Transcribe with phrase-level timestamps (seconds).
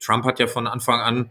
[0.00, 1.30] Trump hat ja von Anfang an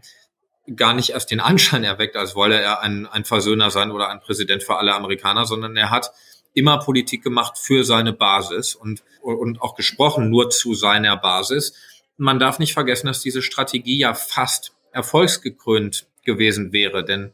[0.76, 4.20] gar nicht erst den Anschein erweckt, als wolle er ein, ein Versöhner sein oder ein
[4.20, 6.12] Präsident für alle Amerikaner, sondern er hat
[6.54, 11.74] immer Politik gemacht für seine Basis und, und auch gesprochen nur zu seiner Basis.
[12.16, 17.32] Man darf nicht vergessen, dass diese Strategie ja fast erfolgsgekrönt gewesen wäre, denn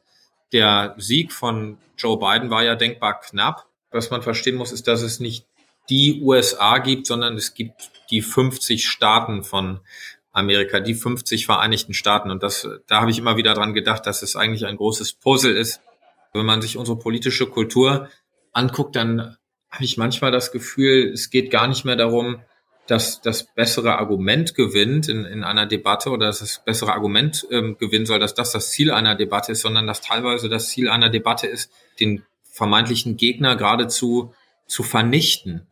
[0.53, 3.67] der Sieg von Joe Biden war ja denkbar knapp.
[3.91, 5.47] Was man verstehen muss, ist, dass es nicht
[5.89, 9.81] die USA gibt, sondern es gibt die 50 Staaten von
[10.37, 12.31] Amerika, die 50 Vereinigten Staaten.
[12.31, 15.57] Und das, da habe ich immer wieder dran gedacht, dass es eigentlich ein großes Puzzle
[15.57, 15.81] ist.
[16.35, 18.11] Wenn man sich unsere politische Kultur
[18.53, 19.39] anguckt, dann
[19.71, 22.43] habe ich manchmal das Gefühl, es geht gar nicht mehr darum,
[22.87, 27.77] dass das bessere Argument gewinnt in, in einer Debatte oder dass das bessere Argument ähm,
[27.79, 31.09] gewinnen soll, dass das das Ziel einer Debatte ist, sondern dass teilweise das Ziel einer
[31.09, 34.35] Debatte ist, den vermeintlichen Gegner geradezu
[34.67, 35.67] zu vernichten.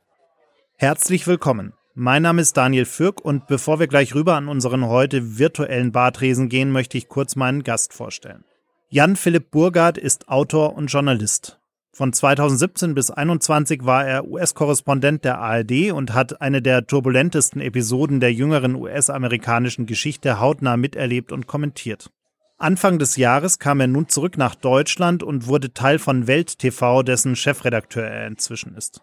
[0.76, 1.74] Herzlich willkommen.
[1.96, 6.48] Mein Name ist Daniel Fürk und bevor wir gleich rüber an unseren heute virtuellen Bartresen
[6.48, 8.42] gehen, möchte ich kurz meinen Gast vorstellen.
[8.88, 11.60] Jan Philipp Burgard ist Autor und Journalist.
[11.92, 18.18] Von 2017 bis 2021 war er US-Korrespondent der ARD und hat eine der turbulentesten Episoden
[18.18, 22.10] der jüngeren US-amerikanischen Geschichte hautnah miterlebt und kommentiert.
[22.58, 27.04] Anfang des Jahres kam er nun zurück nach Deutschland und wurde Teil von Welt TV,
[27.04, 29.00] dessen Chefredakteur er inzwischen ist.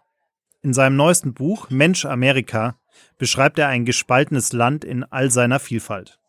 [0.64, 2.76] In seinem neuesten Buch Mensch Amerika
[3.18, 6.20] beschreibt er ein gespaltenes Land in all seiner Vielfalt.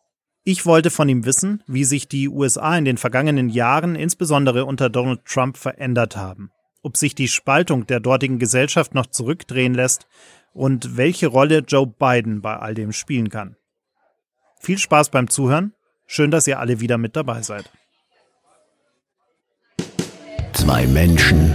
[0.43, 4.89] Ich wollte von ihm wissen, wie sich die USA in den vergangenen Jahren, insbesondere unter
[4.89, 6.51] Donald Trump, verändert haben,
[6.83, 10.07] ob sich die Spaltung der dortigen Gesellschaft noch zurückdrehen lässt
[10.55, 13.57] und welche Rolle Joe Biden bei all dem spielen kann.
[14.61, 15.75] Viel Spaß beim Zuhören.
[16.07, 17.71] Schön, dass ihr alle wieder mit dabei seid.
[20.55, 21.55] Zwei Menschen,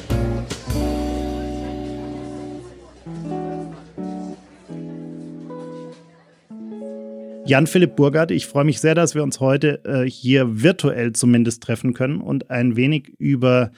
[7.45, 11.93] Jan-Philipp Burgard, ich freue mich sehr, dass wir uns heute äh, hier virtuell zumindest treffen
[11.93, 13.71] können und ein wenig über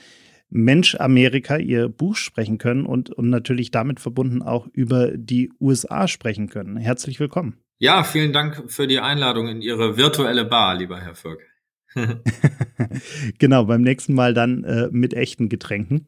[0.49, 6.07] Mensch Amerika, Ihr Buch sprechen können und, und natürlich damit verbunden auch über die USA
[6.07, 6.77] sprechen können.
[6.77, 7.57] Herzlich willkommen.
[7.79, 11.41] Ja, vielen Dank für die Einladung in Ihre virtuelle Bar, lieber Herr Fürk.
[13.39, 16.07] genau, beim nächsten Mal dann äh, mit echten Getränken.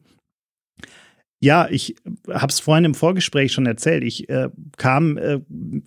[1.38, 1.96] Ja, ich
[2.30, 4.04] habe es vorhin im Vorgespräch schon erzählt.
[4.04, 4.48] Ich äh,
[4.78, 5.40] kam äh,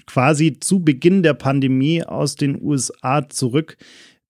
[0.05, 3.77] quasi zu Beginn der Pandemie aus den USA zurück,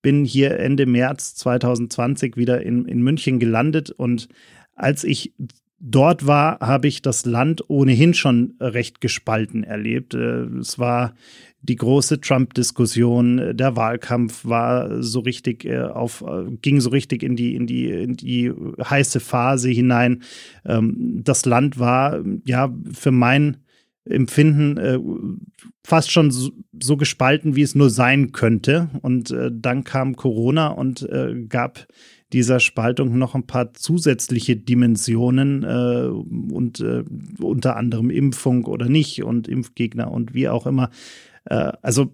[0.02, 4.30] bin hier Ende März 2020 wieder in, in München gelandet und
[4.76, 5.34] als ich
[5.80, 10.14] dort war, habe ich das Land ohnehin schon recht gespalten erlebt.
[10.14, 11.16] Äh, es war
[11.62, 17.36] die große Trump-Diskussion, der Wahlkampf war so richtig äh, auf, äh, ging so richtig in
[17.36, 20.24] die, in die, in die heiße Phase hinein.
[20.66, 23.58] Ähm, das Land war ja für mein
[24.06, 25.00] Empfinden äh,
[25.84, 28.90] fast schon so, so, gespalten, wie es nur sein könnte.
[29.02, 31.88] Und äh, dann kam Corona und äh, gab
[32.32, 36.08] dieser Spaltung noch ein paar zusätzliche Dimensionen äh,
[36.54, 37.04] und äh,
[37.40, 40.90] unter anderem Impfung oder nicht und Impfgegner und wie auch immer.
[41.46, 42.14] Äh, also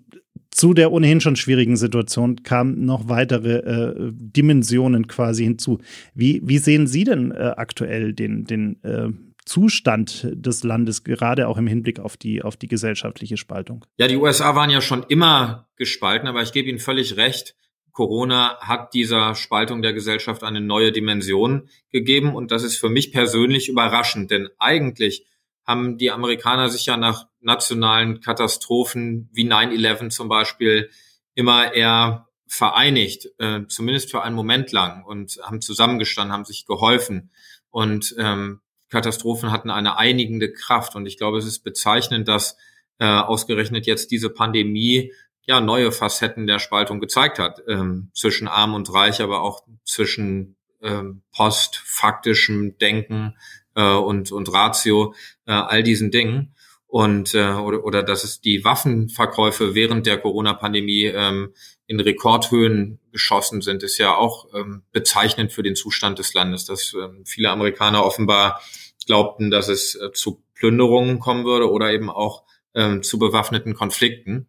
[0.52, 5.80] zu der ohnehin schon schwierigen Situation kamen noch weitere äh, Dimensionen quasi hinzu.
[6.14, 9.10] Wie, wie sehen Sie denn äh, aktuell den, den äh,
[9.46, 13.86] Zustand des Landes, gerade auch im Hinblick auf die, auf die gesellschaftliche Spaltung?
[13.98, 17.56] Ja, die USA waren ja schon immer gespalten, aber ich gebe Ihnen völlig recht.
[17.92, 23.12] Corona hat dieser Spaltung der Gesellschaft eine neue Dimension gegeben und das ist für mich
[23.12, 25.26] persönlich überraschend, denn eigentlich
[25.66, 30.90] haben die Amerikaner sich ja nach nationalen Katastrophen wie 9-11 zum Beispiel
[31.36, 37.32] immer eher vereinigt, äh, zumindest für einen Moment lang und haben zusammengestanden, haben sich geholfen
[37.70, 42.58] und ähm, Katastrophen hatten eine einigende Kraft und ich glaube, es ist bezeichnend, dass
[43.00, 45.12] äh, ausgerechnet jetzt diese Pandemie
[45.48, 50.56] ja neue Facetten der Spaltung gezeigt hat ähm, zwischen Arm und Reich, aber auch zwischen
[50.82, 53.36] ähm, postfaktischem Denken
[53.76, 55.14] äh, und, und Ratio,
[55.46, 56.55] äh, all diesen Dingen.
[56.96, 61.54] Und äh, oder, oder dass es die Waffenverkäufe während der Corona-Pandemie ähm,
[61.88, 66.94] in Rekordhöhen geschossen sind, ist ja auch ähm, bezeichnend für den Zustand des Landes, dass
[66.94, 68.62] ähm, viele Amerikaner offenbar
[69.06, 74.48] glaubten, dass es äh, zu Plünderungen kommen würde oder eben auch ähm, zu bewaffneten Konflikten.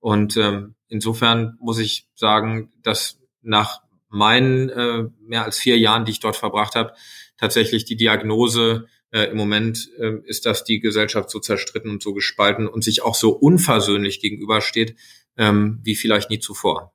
[0.00, 6.12] Und ähm, insofern muss ich sagen, dass nach meinen äh, mehr als vier Jahren, die
[6.12, 6.94] ich dort verbracht habe,
[7.36, 12.12] tatsächlich die Diagnose äh, im Moment äh, ist, dass die Gesellschaft so zerstritten und so
[12.14, 14.96] gespalten und sich auch so unversöhnlich gegenübersteht,
[15.36, 16.92] ähm, wie vielleicht nie zuvor.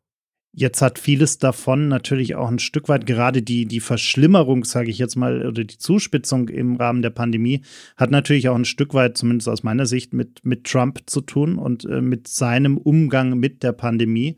[0.60, 4.98] Jetzt hat vieles davon natürlich auch ein Stück weit gerade die, die Verschlimmerung, sage ich
[4.98, 7.62] jetzt mal, oder die Zuspitzung im Rahmen der Pandemie,
[7.96, 11.60] hat natürlich auch ein Stück weit, zumindest aus meiner Sicht, mit, mit Trump zu tun
[11.60, 14.38] und äh, mit seinem Umgang mit der Pandemie.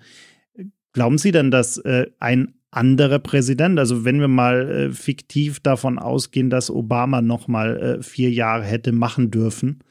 [0.92, 5.98] Glauben Sie denn, dass äh, ein anderer Präsident, also wenn wir mal äh, fiktiv davon
[5.98, 9.84] ausgehen, dass Obama noch mal äh, vier Jahre hätte machen dürfen,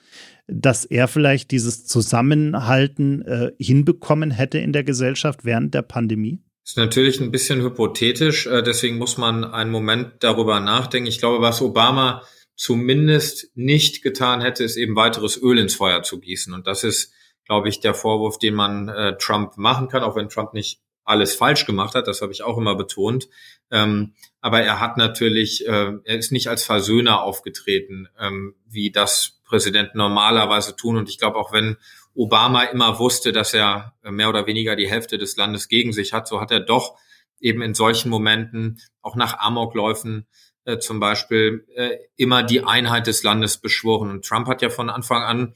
[0.47, 6.41] dass er vielleicht dieses Zusammenhalten äh, hinbekommen hätte in der Gesellschaft während der Pandemie?
[6.65, 11.09] Ist natürlich ein bisschen hypothetisch, äh, deswegen muss man einen Moment darüber nachdenken.
[11.09, 12.23] Ich glaube, was Obama
[12.55, 16.53] zumindest nicht getan hätte, ist eben weiteres Öl ins Feuer zu gießen.
[16.53, 17.13] Und das ist,
[17.47, 21.35] glaube ich, der Vorwurf, den man äh, Trump machen kann, auch wenn Trump nicht alles
[21.35, 23.29] falsch gemacht hat, das habe ich auch immer betont.
[23.71, 29.41] Ähm, aber er hat natürlich, äh, er ist nicht als Versöhner aufgetreten, ähm, wie das
[29.45, 30.97] Präsidenten normalerweise tun.
[30.97, 31.77] Und ich glaube, auch wenn
[32.15, 36.29] Obama immer wusste, dass er mehr oder weniger die Hälfte des Landes gegen sich hat,
[36.29, 36.97] so hat er doch
[37.41, 40.27] eben in solchen Momenten, auch nach Amokläufen
[40.65, 44.11] äh, zum Beispiel, äh, immer die Einheit des Landes beschworen.
[44.11, 45.55] Und Trump hat ja von Anfang an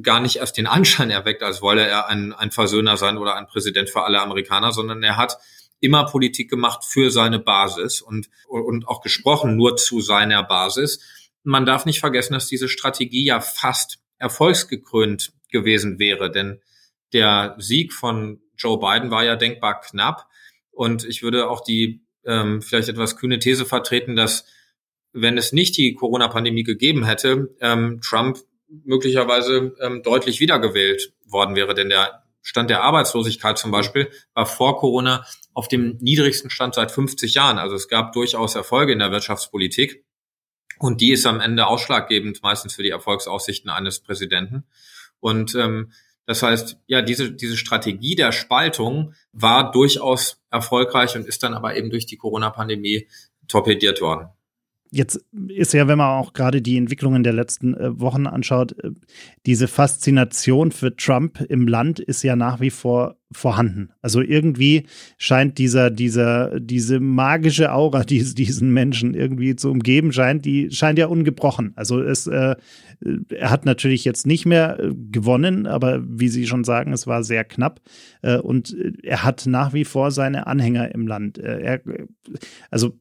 [0.00, 3.46] gar nicht erst den Anschein erweckt, als wolle er ein, ein Versöhner sein oder ein
[3.46, 5.38] Präsident für alle Amerikaner, sondern er hat
[5.80, 11.00] immer Politik gemacht für seine Basis und, und auch gesprochen nur zu seiner Basis.
[11.42, 16.60] Man darf nicht vergessen, dass diese Strategie ja fast erfolgsgekrönt gewesen wäre, denn
[17.12, 20.28] der Sieg von Joe Biden war ja denkbar knapp.
[20.70, 24.46] Und ich würde auch die ähm, vielleicht etwas kühne These vertreten, dass
[25.12, 28.38] wenn es nicht die Corona-Pandemie gegeben hätte, ähm, Trump
[28.84, 31.74] möglicherweise ähm, deutlich wiedergewählt worden wäre.
[31.74, 35.24] Denn der Stand der Arbeitslosigkeit zum Beispiel war vor Corona
[35.54, 37.58] auf dem niedrigsten Stand seit 50 Jahren.
[37.58, 40.04] Also es gab durchaus Erfolge in der Wirtschaftspolitik.
[40.78, 44.64] Und die ist am Ende ausschlaggebend meistens für die Erfolgsaussichten eines Präsidenten.
[45.20, 45.92] Und ähm,
[46.26, 51.76] das heißt, ja, diese, diese Strategie der Spaltung war durchaus erfolgreich und ist dann aber
[51.76, 53.08] eben durch die Corona-Pandemie
[53.48, 54.28] torpediert worden.
[54.94, 58.90] Jetzt ist ja, wenn man auch gerade die Entwicklungen der letzten äh, Wochen anschaut, äh,
[59.46, 63.90] diese Faszination für Trump im Land ist ja nach wie vor vorhanden.
[64.00, 64.84] Also irgendwie
[65.18, 70.98] scheint dieser, dieser, diese magische Aura, die diesen Menschen irgendwie zu umgeben scheint, die scheint
[70.98, 71.72] ja ungebrochen.
[71.76, 72.56] Also es, äh,
[73.30, 77.24] er hat natürlich jetzt nicht mehr äh, gewonnen, aber wie Sie schon sagen, es war
[77.24, 77.80] sehr knapp.
[78.22, 81.38] Äh, und er hat nach wie vor seine Anhänger im Land.
[81.38, 81.80] Äh, er,
[82.70, 82.98] also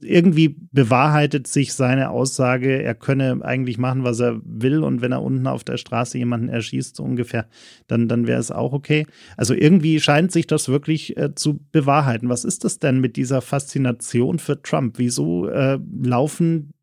[0.00, 5.22] irgendwie bewahrheitet sich seine Aussage, er könne eigentlich machen, was er will und wenn er
[5.22, 7.46] unten auf der Straße jemanden erschießt, so ungefähr,
[7.86, 9.06] dann, dann wäre es auch okay.
[9.36, 12.28] Also irgendwie scheint sich das wirklich äh, zu bewahrheiten.
[12.28, 14.98] Was ist das denn mit dieser Faszination für Trump?
[14.98, 16.74] Wieso äh, laufen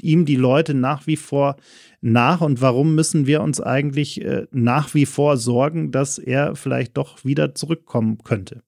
[0.00, 1.56] ihm die Leute nach wie vor
[2.00, 6.96] nach und warum müssen wir uns eigentlich äh, nach wie vor sorgen, dass er vielleicht
[6.96, 8.62] doch wieder zurückkommen könnte?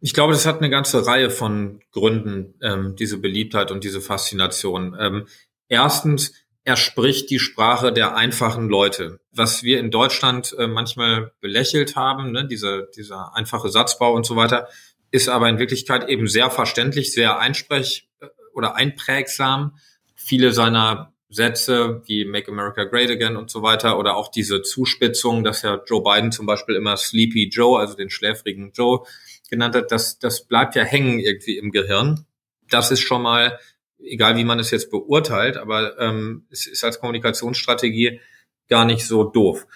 [0.00, 4.96] Ich glaube, das hat eine ganze Reihe von Gründen, ähm, diese Beliebtheit und diese Faszination.
[4.98, 5.26] Ähm,
[5.68, 6.32] erstens,
[6.64, 9.20] er spricht die Sprache der einfachen Leute.
[9.32, 14.36] Was wir in Deutschland äh, manchmal belächelt haben, ne, dieser, dieser einfache Satzbau und so
[14.36, 14.68] weiter,
[15.10, 19.76] ist aber in Wirklichkeit eben sehr verständlich, sehr einsprech äh, oder einprägsam.
[20.14, 25.42] Viele seiner Sätze wie Make America Great Again und so weiter oder auch diese Zuspitzung,
[25.42, 29.04] dass ja Joe Biden zum Beispiel immer Sleepy Joe, also den schläfrigen Joe,
[29.50, 32.26] genannt hat, das, das bleibt ja hängen irgendwie im Gehirn.
[32.68, 33.58] Das ist schon mal,
[34.04, 38.20] egal wie man es jetzt beurteilt, aber ähm, es ist als Kommunikationsstrategie
[38.68, 39.66] gar nicht so doof.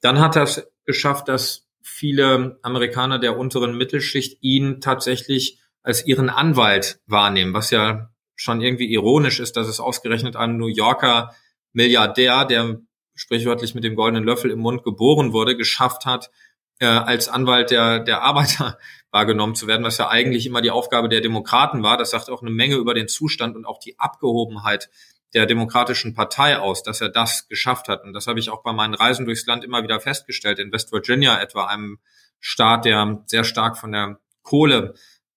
[0.00, 6.30] Dann hat er es geschafft, dass viele Amerikaner der unteren Mittelschicht ihn tatsächlich als ihren
[6.30, 11.34] Anwalt wahrnehmen, was ja schon irgendwie ironisch ist, dass es ausgerechnet ein New Yorker
[11.72, 12.80] Milliardär, der
[13.14, 16.30] sprichwörtlich mit dem goldenen Löffel im Mund geboren wurde, geschafft hat,
[16.78, 18.78] äh, als Anwalt der, der Arbeiter
[19.12, 21.96] wahrgenommen zu werden, was ja eigentlich immer die Aufgabe der Demokraten war.
[21.98, 24.90] Das sagt auch eine Menge über den Zustand und auch die Abgehobenheit
[25.34, 28.04] der Demokratischen Partei aus, dass er das geschafft hat.
[28.04, 30.58] Und das habe ich auch bei meinen Reisen durchs Land immer wieder festgestellt.
[30.58, 31.98] In West Virginia etwa, einem
[32.40, 34.94] Staat, der sehr stark von der Kohle,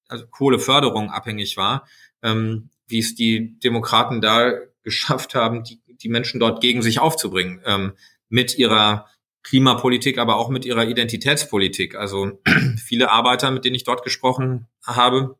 [0.08, 1.88] also Kohleförderung abhängig war,
[2.24, 4.54] ähm, wie es die Demokraten da
[4.84, 7.94] geschafft haben, die, die Menschen dort gegen sich aufzubringen, ähm,
[8.30, 9.08] mit ihrer
[9.46, 11.96] Klimapolitik, aber auch mit ihrer Identitätspolitik.
[11.96, 12.40] Also
[12.84, 15.38] viele Arbeiter, mit denen ich dort gesprochen habe,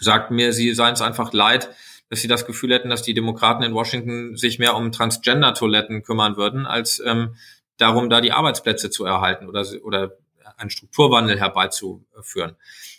[0.00, 1.68] sagten mir, sie seien es einfach leid,
[2.08, 6.36] dass sie das Gefühl hätten, dass die Demokraten in Washington sich mehr um Transgender-Toiletten kümmern
[6.36, 7.36] würden, als ähm,
[7.76, 10.12] darum, da die Arbeitsplätze zu erhalten oder, oder
[10.56, 12.56] einen Strukturwandel herbeizuführen.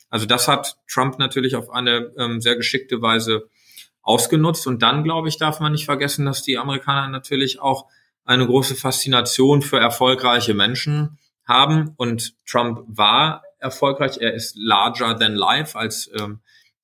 [0.10, 3.50] Also das hat Trump natürlich auf eine ähm, sehr geschickte Weise
[4.04, 4.68] ausgenutzt.
[4.68, 7.88] Und dann, glaube ich, darf man nicht vergessen, dass die Amerikaner natürlich auch
[8.28, 11.18] eine große Faszination für erfolgreiche Menschen
[11.48, 11.94] haben.
[11.98, 14.18] Und Trump war erfolgreich.
[14.20, 16.42] Er ist larger than life als ähm,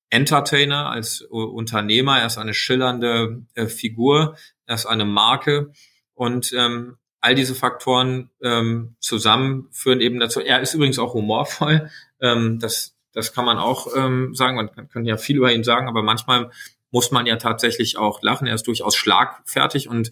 [0.09, 2.19] Entertainer, als äh, Unternehmer.
[2.19, 4.37] Er ist eine schillernde äh, Figur.
[4.65, 5.71] Er ist eine Marke.
[6.13, 10.39] Und ähm, all diese Faktoren ähm, zusammen führen eben dazu.
[10.39, 11.89] Er ist übrigens auch humorvoll.
[12.21, 14.55] Ähm, das, das kann man auch ähm, sagen.
[14.55, 16.51] Man kann, kann ja viel über ihn sagen, aber manchmal
[16.89, 18.47] muss man ja tatsächlich auch lachen.
[18.47, 20.11] Er ist durchaus schlagfertig und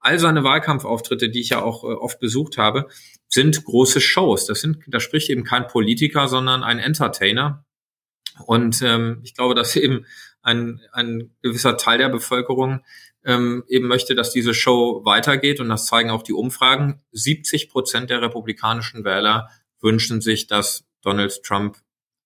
[0.00, 2.88] all seine Wahlkampfauftritte, die ich ja auch äh, oft besucht habe,
[3.28, 4.46] sind große Shows.
[4.46, 7.64] Das sind, da spricht eben kein Politiker, sondern ein Entertainer.
[8.46, 10.06] Und ähm, ich glaube, dass eben
[10.42, 12.80] ein, ein gewisser Teil der Bevölkerung
[13.24, 15.60] ähm, eben möchte, dass diese Show weitergeht.
[15.60, 17.02] Und das zeigen auch die Umfragen.
[17.12, 21.76] 70 Prozent der republikanischen Wähler wünschen sich, dass Donald Trump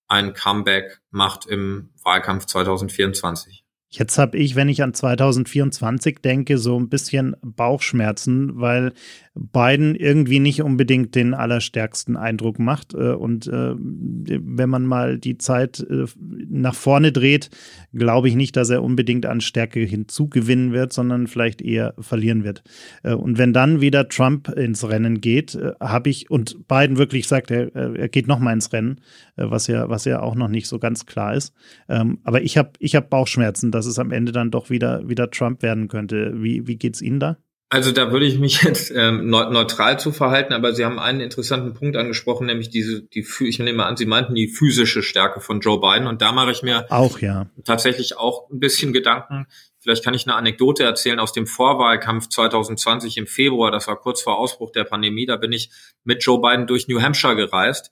[0.07, 3.64] ein Comeback macht im Wahlkampf 2024.
[3.89, 8.93] Jetzt habe ich, wenn ich an 2024 denke, so ein bisschen Bauchschmerzen, weil
[9.35, 12.93] Biden irgendwie nicht unbedingt den allerstärksten Eindruck macht.
[12.93, 16.05] Äh, und äh, wenn man mal die Zeit äh,
[16.49, 17.49] nach vorne dreht,
[17.93, 22.63] glaube ich nicht, dass er unbedingt an Stärke hinzugewinnen wird, sondern vielleicht eher verlieren wird.
[23.03, 27.73] Und wenn dann wieder Trump ins Rennen geht, habe ich, und Biden wirklich sagt, er,
[27.75, 29.01] er geht nochmal ins Rennen,
[29.35, 31.53] was ja, was ja auch noch nicht so ganz klar ist.
[31.89, 35.29] Ähm, aber ich habe ich hab Bauchschmerzen, dass es am Ende dann doch wieder, wieder
[35.31, 36.33] Trump werden könnte.
[36.41, 37.37] Wie, wie es Ihnen da?
[37.69, 41.73] Also da würde ich mich jetzt ähm, neutral zu verhalten, aber Sie haben einen interessanten
[41.73, 45.79] Punkt angesprochen, nämlich diese, die, ich nehme an, Sie meinten die physische Stärke von Joe
[45.79, 49.47] Biden und da mache ich mir auch ja tatsächlich auch ein bisschen Gedanken.
[49.79, 53.71] Vielleicht kann ich eine Anekdote erzählen aus dem Vorwahlkampf 2020 im Februar.
[53.71, 55.27] Das war kurz vor Ausbruch der Pandemie.
[55.27, 55.69] Da bin ich
[56.03, 57.91] mit Joe Biden durch New Hampshire gereist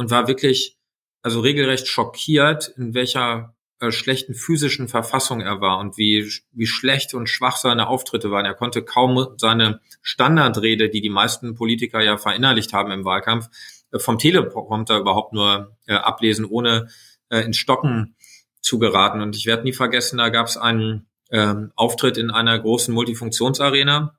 [0.00, 0.78] und war wirklich
[1.20, 7.12] also regelrecht schockiert, in welcher äh, schlechten physischen Verfassung er war und wie, wie schlecht
[7.12, 8.46] und schwach seine Auftritte waren.
[8.46, 13.48] Er konnte kaum seine Standardrede, die die meisten Politiker ja verinnerlicht haben im Wahlkampf,
[13.92, 16.88] äh, vom Teleprompter überhaupt nur äh, ablesen, ohne
[17.28, 18.16] äh, ins Stocken
[18.62, 19.20] zu geraten.
[19.20, 24.18] Und ich werde nie vergessen, da gab es einen ähm, Auftritt in einer großen Multifunktionsarena,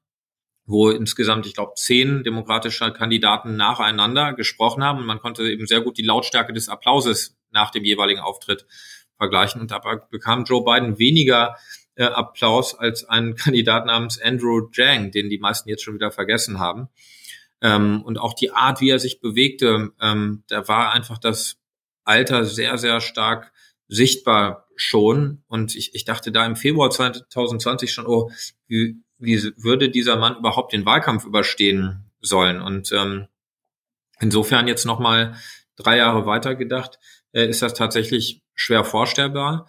[0.72, 5.00] wo insgesamt, ich glaube, zehn demokratische Kandidaten nacheinander gesprochen haben.
[5.00, 8.66] Und man konnte eben sehr gut die Lautstärke des Applauses nach dem jeweiligen Auftritt
[9.18, 9.62] vergleichen.
[9.62, 11.58] Und dabei bekam Joe Biden weniger
[11.96, 16.60] äh, Applaus als ein Kandidat namens Andrew Yang, den die meisten jetzt schon wieder vergessen
[16.60, 16.90] haben.
[17.62, 21.58] Ähm, und auch die Art, wie er sich bewegte, ähm, da war einfach das
[22.04, 23.52] Alter sehr, sehr stark
[23.88, 25.44] sichtbar schon.
[25.48, 28.32] Und ich, ich dachte da im Februar 2020 schon, oh,
[28.68, 32.62] wie, wie würde dieser Mann überhaupt den Wahlkampf überstehen sollen?
[32.62, 33.28] Und ähm,
[34.20, 35.36] insofern jetzt nochmal
[35.76, 37.00] drei Jahre weiter gedacht,
[37.32, 39.68] äh, ist das tatsächlich schwer vorstellbar.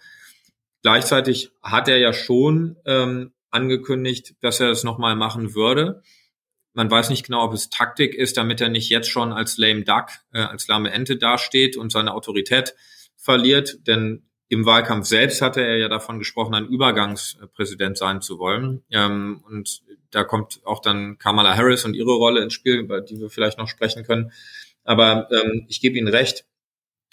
[0.81, 6.01] Gleichzeitig hat er ja schon ähm, angekündigt, dass er es nochmal machen würde.
[6.73, 9.83] Man weiß nicht genau, ob es Taktik ist, damit er nicht jetzt schon als lame
[9.83, 12.75] duck, äh, als lahme Ente dasteht und seine Autorität
[13.15, 13.87] verliert.
[13.87, 18.83] Denn im Wahlkampf selbst hatte er ja davon gesprochen, ein Übergangspräsident sein zu wollen.
[18.91, 19.81] Ähm, und
[20.11, 23.57] da kommt auch dann Kamala Harris und ihre Rolle ins Spiel, über die wir vielleicht
[23.57, 24.31] noch sprechen können.
[24.83, 26.45] Aber ähm, ich gebe Ihnen recht,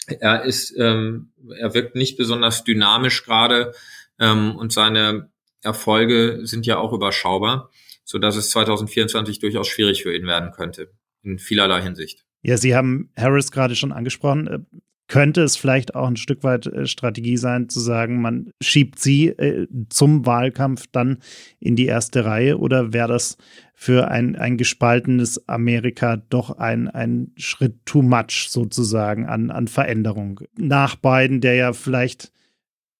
[0.07, 3.73] er ist, ähm, er wirkt nicht besonders dynamisch gerade
[4.19, 5.29] ähm, und seine
[5.63, 7.69] Erfolge sind ja auch überschaubar,
[8.03, 10.91] so dass es 2024 durchaus schwierig für ihn werden könnte
[11.23, 12.25] in vielerlei Hinsicht.
[12.41, 14.67] Ja, Sie haben Harris gerade schon angesprochen.
[15.11, 19.27] Könnte es vielleicht auch ein Stück weit äh, Strategie sein, zu sagen, man schiebt sie
[19.27, 21.17] äh, zum Wahlkampf dann
[21.59, 23.35] in die erste Reihe oder wäre das
[23.73, 30.39] für ein, ein gespaltenes Amerika doch ein, ein Schritt too much sozusagen an, an Veränderung.
[30.57, 32.31] Nach Biden, der ja vielleicht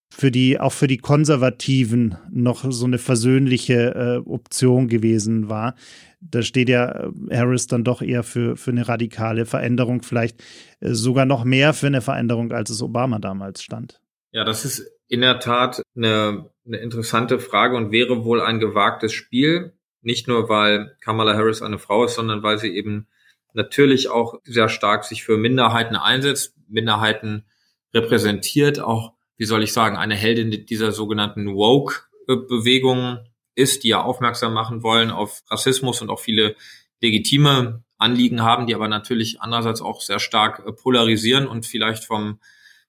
[0.10, 5.76] für die, auch für die Konservativen noch so eine versöhnliche äh, Option gewesen war.
[6.22, 10.42] Da steht ja äh, Harris dann doch eher für, für eine radikale Veränderung, vielleicht
[10.80, 14.00] äh, sogar noch mehr für eine Veränderung, als es Obama damals stand.
[14.32, 19.12] Ja, das ist in der Tat eine, eine interessante Frage und wäre wohl ein gewagtes
[19.12, 19.74] Spiel.
[20.02, 23.08] Nicht nur, weil Kamala Harris eine Frau ist, sondern weil sie eben
[23.54, 27.44] natürlich auch sehr stark sich für Minderheiten einsetzt, Minderheiten
[27.94, 33.20] repräsentiert, auch, wie soll ich sagen, eine Heldin dieser sogenannten Woke-Bewegung
[33.56, 36.56] ist, die ja aufmerksam machen wollen auf Rassismus und auch viele
[37.02, 42.40] legitime Anliegen haben, die aber natürlich andererseits auch sehr stark äh, polarisieren und vielleicht vom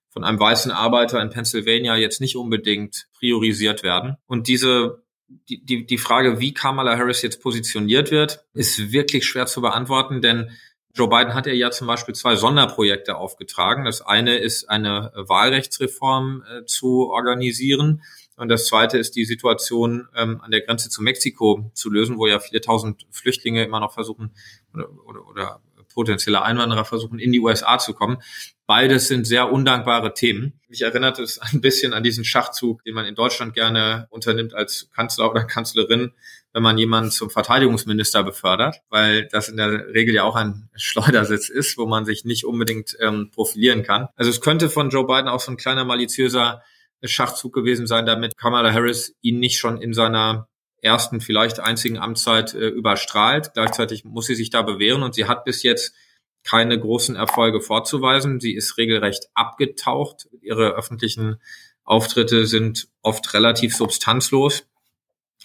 [0.09, 4.17] von einem weißen Arbeiter in Pennsylvania jetzt nicht unbedingt priorisiert werden.
[4.27, 5.03] Und diese
[5.49, 10.21] die, die, die Frage, wie Kamala Harris jetzt positioniert wird, ist wirklich schwer zu beantworten,
[10.21, 10.51] denn
[10.95, 13.85] Joe Biden hat ja zum Beispiel zwei Sonderprojekte aufgetragen.
[13.85, 18.03] Das eine ist eine Wahlrechtsreform äh, zu organisieren.
[18.35, 22.27] Und das zweite ist die Situation ähm, an der Grenze zu Mexiko zu lösen, wo
[22.27, 24.31] ja viele tausend Flüchtlinge immer noch versuchen
[24.73, 25.61] oder, oder, oder
[25.93, 28.17] potenzielle Einwanderer versuchen, in die USA zu kommen.
[28.65, 30.59] Beides sind sehr undankbare Themen.
[30.67, 34.89] Mich erinnert es ein bisschen an diesen Schachzug, den man in Deutschland gerne unternimmt als
[34.95, 36.13] Kanzler oder Kanzlerin,
[36.53, 41.49] wenn man jemanden zum Verteidigungsminister befördert, weil das in der Regel ja auch ein Schleudersitz
[41.49, 44.07] ist, wo man sich nicht unbedingt ähm, profilieren kann.
[44.15, 46.61] Also es könnte von Joe Biden auch so ein kleiner maliziöser
[47.03, 50.47] Schachzug gewesen sein, damit Kamala Harris ihn nicht schon in seiner
[50.81, 53.51] ersten, vielleicht einzigen Amtszeit äh, überstrahlt.
[53.53, 55.95] Gleichzeitig muss sie sich da bewähren und sie hat bis jetzt
[56.43, 58.39] keine großen Erfolge vorzuweisen.
[58.39, 60.27] Sie ist regelrecht abgetaucht.
[60.41, 61.37] Ihre öffentlichen
[61.85, 64.65] Auftritte sind oft relativ substanzlos.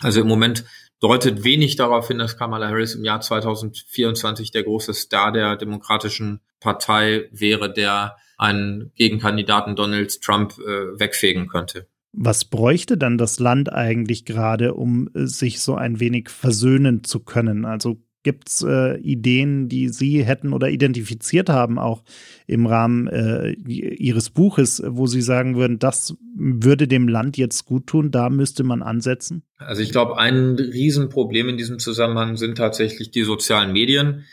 [0.00, 0.65] Also im Moment
[1.00, 6.41] deutet wenig darauf hin, dass Kamala Harris im Jahr 2024 der große Star der Demokratischen
[6.61, 11.87] Partei wäre, der einen Gegenkandidaten Donald Trump äh, wegfegen könnte.
[12.12, 17.21] Was bräuchte dann das Land eigentlich gerade, um äh, sich so ein wenig versöhnen zu
[17.21, 17.64] können?
[17.64, 22.02] Also Gibt es äh, Ideen, die Sie hätten oder identifiziert haben, auch
[22.49, 27.87] im Rahmen äh, Ihres Buches, wo Sie sagen würden, das würde dem Land jetzt gut
[27.87, 29.45] tun, da müsste man ansetzen?
[29.57, 34.25] Also ich glaube, ein Riesenproblem in diesem Zusammenhang sind tatsächlich die sozialen Medien.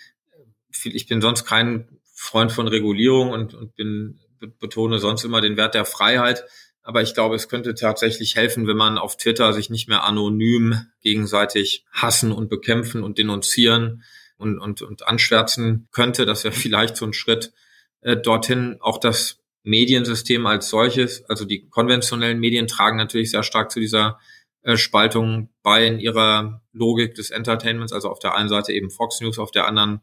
[0.84, 1.86] Ich bin sonst kein
[2.26, 4.20] Freund von Regulierung und, und bin,
[4.60, 6.44] betone sonst immer den Wert der Freiheit.
[6.82, 10.86] Aber ich glaube, es könnte tatsächlich helfen, wenn man auf Twitter sich nicht mehr anonym
[11.02, 14.04] gegenseitig hassen und bekämpfen und denunzieren
[14.38, 16.26] und, und, und anschwärzen könnte.
[16.26, 17.54] Das wäre vielleicht so ein Schritt
[18.02, 18.78] äh, dorthin.
[18.82, 24.20] Auch das Mediensystem als solches, also die konventionellen Medien tragen natürlich sehr stark zu dieser
[24.62, 27.94] äh, Spaltung bei in ihrer Logik des Entertainments.
[27.94, 30.02] Also auf der einen Seite eben Fox News, auf der anderen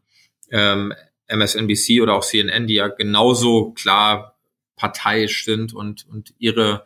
[0.50, 0.92] ähm,
[1.28, 4.38] MSNBC oder auch CNN, die ja genauso klar
[4.76, 6.84] parteiisch sind und, und ihre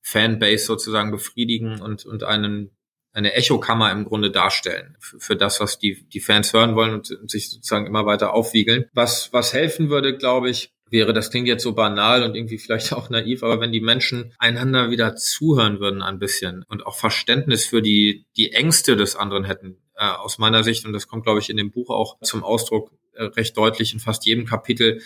[0.00, 2.70] Fanbase sozusagen befriedigen und, und einen,
[3.12, 7.10] eine Echokammer im Grunde darstellen für, für das, was die, die Fans hören wollen und,
[7.10, 8.86] und sich sozusagen immer weiter aufwiegeln.
[8.92, 12.92] Was, was helfen würde, glaube ich, wäre, das klingt jetzt so banal und irgendwie vielleicht
[12.92, 17.66] auch naiv, aber wenn die Menschen einander wieder zuhören würden ein bisschen und auch Verständnis
[17.66, 21.40] für die, die Ängste des anderen hätten, äh, aus meiner Sicht, und das kommt, glaube
[21.40, 25.00] ich, in dem Buch auch zum Ausdruck recht deutlich in fast jedem Kapitel,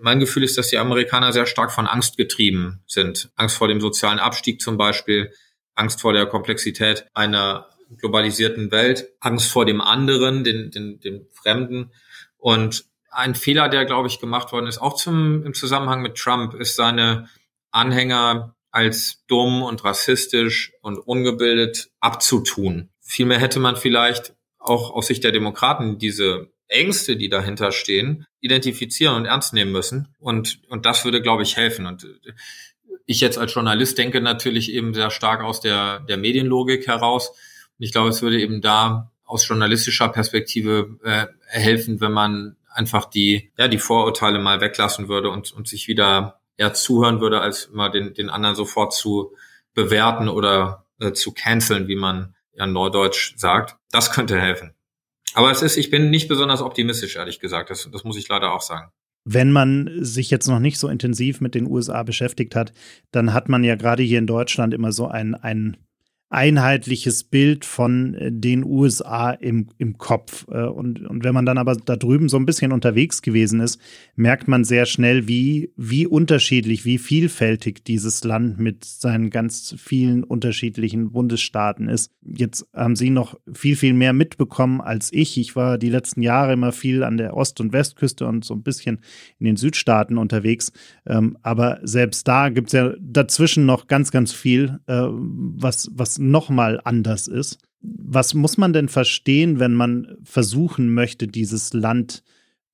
[0.00, 3.30] mein Gefühl ist, dass die Amerikaner sehr stark von Angst getrieben sind.
[3.36, 5.32] Angst vor dem sozialen Abstieg zum Beispiel,
[5.74, 11.92] Angst vor der Komplexität einer globalisierten Welt, Angst vor dem anderen, den, den, dem Fremden.
[12.36, 16.54] Und ein Fehler, der, glaube ich, gemacht worden ist, auch zum, im Zusammenhang mit Trump,
[16.54, 17.28] ist seine
[17.70, 22.90] Anhänger als dumm und rassistisch und ungebildet abzutun.
[23.00, 29.16] Vielmehr hätte man vielleicht auch aus Sicht der Demokraten diese Ängste, die dahinter stehen, identifizieren
[29.16, 30.08] und ernst nehmen müssen.
[30.18, 31.86] Und, und das würde, glaube ich, helfen.
[31.86, 32.32] Und äh,
[33.06, 37.30] ich jetzt als Journalist denke natürlich eben sehr stark aus der, der Medienlogik heraus.
[37.30, 43.06] Und ich glaube, es würde eben da aus journalistischer Perspektive äh, helfen, wenn man einfach
[43.06, 47.66] die, ja, die Vorurteile mal weglassen würde und, und sich wieder eher zuhören würde, als
[47.66, 49.34] immer den, den anderen sofort zu
[49.74, 53.76] bewerten oder äh, zu canceln, wie man ja neudeutsch sagt.
[53.90, 54.75] Das könnte helfen.
[55.36, 57.68] Aber es ist, ich bin nicht besonders optimistisch, ehrlich gesagt.
[57.68, 58.90] Das, das muss ich leider auch sagen.
[59.28, 62.72] Wenn man sich jetzt noch nicht so intensiv mit den USA beschäftigt hat,
[63.10, 65.76] dann hat man ja gerade hier in Deutschland immer so ein, ein
[66.28, 70.46] einheitliches Bild von äh, den USA im, im Kopf.
[70.50, 73.80] Äh, und, und wenn man dann aber da drüben so ein bisschen unterwegs gewesen ist,
[74.16, 80.24] merkt man sehr schnell, wie, wie unterschiedlich, wie vielfältig dieses Land mit seinen ganz vielen
[80.24, 82.10] unterschiedlichen Bundesstaaten ist.
[82.22, 85.38] Jetzt haben Sie noch viel, viel mehr mitbekommen als ich.
[85.38, 88.62] Ich war die letzten Jahre immer viel an der Ost- und Westküste und so ein
[88.62, 88.98] bisschen
[89.38, 90.72] in den Südstaaten unterwegs.
[91.06, 96.80] Ähm, aber selbst da gibt es ja dazwischen noch ganz, ganz viel, äh, was, nochmal
[96.84, 97.58] anders ist.
[97.80, 102.22] Was muss man denn verstehen, wenn man versuchen möchte, dieses Land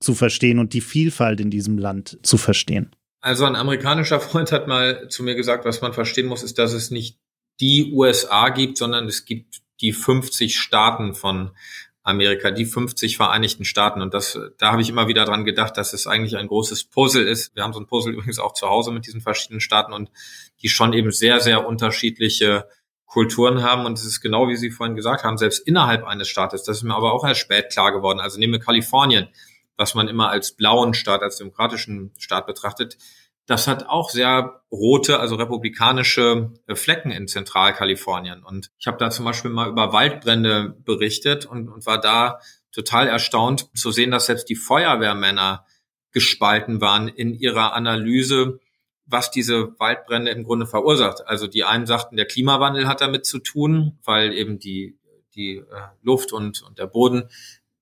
[0.00, 2.90] zu verstehen und die Vielfalt in diesem Land zu verstehen?
[3.20, 6.72] Also ein amerikanischer Freund hat mal zu mir gesagt, was man verstehen muss, ist, dass
[6.72, 7.18] es nicht
[7.60, 11.50] die USA gibt, sondern es gibt die 50 Staaten von
[12.02, 14.02] Amerika, die 50 Vereinigten Staaten.
[14.02, 17.26] Und das, da habe ich immer wieder dran gedacht, dass es eigentlich ein großes Puzzle
[17.26, 17.54] ist.
[17.54, 20.10] Wir haben so ein Puzzle übrigens auch zu Hause mit diesen verschiedenen Staaten und
[20.62, 22.66] die schon eben sehr, sehr unterschiedliche
[23.12, 23.84] Kulturen haben.
[23.84, 26.62] Und es ist genau wie Sie vorhin gesagt haben, selbst innerhalb eines Staates.
[26.62, 28.20] Das ist mir aber auch erst spät klar geworden.
[28.20, 29.28] Also nehmen wir Kalifornien,
[29.76, 32.96] was man immer als blauen Staat, als demokratischen Staat betrachtet.
[33.46, 38.42] Das hat auch sehr rote, also republikanische äh, Flecken in Zentralkalifornien.
[38.42, 42.38] Und ich habe da zum Beispiel mal über Waldbrände berichtet und, und war da
[42.72, 45.66] total erstaunt zu sehen, dass selbst die Feuerwehrmänner
[46.12, 48.58] gespalten waren in ihrer Analyse,
[49.12, 51.26] was diese Waldbrände im Grunde verursacht.
[51.26, 54.98] Also die einen sagten, der Klimawandel hat damit zu tun, weil eben die,
[55.34, 55.64] die äh,
[56.02, 57.28] Luft und, und der Boden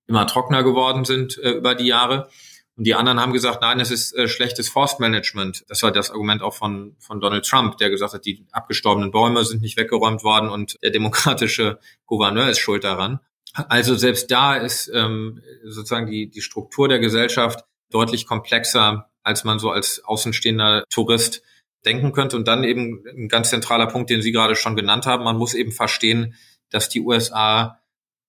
[0.07, 2.29] immer trockener geworden sind äh, über die Jahre.
[2.77, 5.65] Und die anderen haben gesagt, nein, es ist äh, schlechtes Forstmanagement.
[5.67, 9.43] Das war das Argument auch von, von Donald Trump, der gesagt hat, die abgestorbenen Bäume
[9.45, 13.19] sind nicht weggeräumt worden und der demokratische Gouverneur ist schuld daran.
[13.53, 19.59] Also selbst da ist ähm, sozusagen die, die Struktur der Gesellschaft deutlich komplexer, als man
[19.59, 21.41] so als außenstehender Tourist
[21.85, 22.37] denken könnte.
[22.37, 25.23] Und dann eben ein ganz zentraler Punkt, den Sie gerade schon genannt haben.
[25.23, 26.35] Man muss eben verstehen,
[26.69, 27.79] dass die USA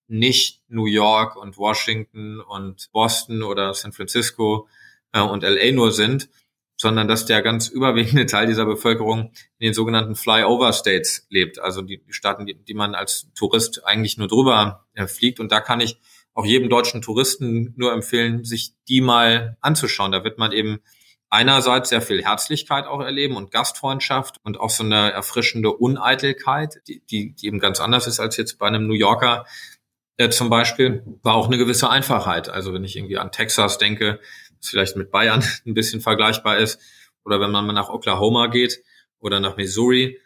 [0.09, 4.68] nicht New York und Washington und Boston oder San Francisco
[5.12, 6.28] äh, und LA nur sind,
[6.76, 11.81] sondern dass der ganz überwiegende Teil dieser Bevölkerung in den sogenannten Flyover States lebt, also
[11.81, 15.40] die Staaten, die, die man als Tourist eigentlich nur drüber äh, fliegt.
[15.40, 15.98] Und da kann ich
[16.35, 20.12] auch jedem deutschen Touristen nur empfehlen, sich die mal anzuschauen.
[20.12, 20.81] Da wird man eben
[21.29, 27.03] einerseits sehr viel Herzlichkeit auch erleben und Gastfreundschaft und auch so eine erfrischende Uneitelkeit, die,
[27.11, 29.47] die, die eben ganz anders ist als jetzt bei einem New Yorker,
[30.18, 32.49] äh, zum Beispiel, war auch eine gewisse Einfachheit.
[32.49, 34.21] Also wenn ich irgendwie an Texas denke,
[34.59, 36.81] was vielleicht mit Bayern ein bisschen vergleichbar ist,
[37.25, 38.83] oder wenn man mal nach Oklahoma geht
[39.18, 40.18] oder nach Missouri,